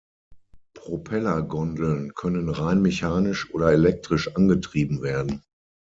Propellergondeln 0.73 2.15
können 2.15 2.49
rein 2.49 2.81
mechanisch 2.81 3.53
oder 3.53 3.71
elektrisch 3.71 4.35
angetrieben 4.35 5.03
werden. 5.03 5.43